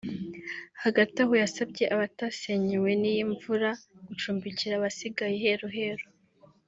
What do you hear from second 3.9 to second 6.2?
gucumbikira abasigaye iheruheru